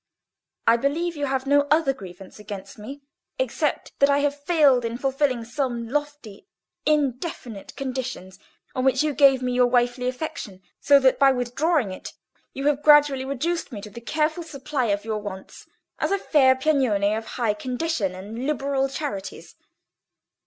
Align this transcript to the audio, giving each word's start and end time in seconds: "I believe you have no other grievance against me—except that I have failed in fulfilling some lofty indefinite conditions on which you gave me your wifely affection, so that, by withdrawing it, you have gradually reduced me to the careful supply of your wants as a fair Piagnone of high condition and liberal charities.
"I 0.65 0.77
believe 0.77 1.15
you 1.15 1.27
have 1.27 1.45
no 1.45 1.67
other 1.69 1.93
grievance 1.93 2.39
against 2.39 2.79
me—except 2.79 3.91
that 3.99 4.09
I 4.09 4.17
have 4.21 4.33
failed 4.45 4.83
in 4.83 4.97
fulfilling 4.97 5.45
some 5.45 5.89
lofty 5.89 6.47
indefinite 6.87 7.75
conditions 7.75 8.39
on 8.73 8.83
which 8.83 9.03
you 9.03 9.13
gave 9.13 9.43
me 9.43 9.51
your 9.51 9.67
wifely 9.67 10.07
affection, 10.07 10.63
so 10.79 10.99
that, 11.01 11.19
by 11.19 11.31
withdrawing 11.31 11.91
it, 11.91 12.13
you 12.51 12.65
have 12.65 12.81
gradually 12.81 13.25
reduced 13.25 13.71
me 13.71 13.79
to 13.81 13.91
the 13.91 14.01
careful 14.01 14.41
supply 14.41 14.85
of 14.85 15.05
your 15.05 15.19
wants 15.19 15.67
as 15.99 16.09
a 16.09 16.17
fair 16.17 16.55
Piagnone 16.55 17.15
of 17.15 17.25
high 17.37 17.53
condition 17.53 18.15
and 18.15 18.47
liberal 18.47 18.89
charities. 18.89 19.55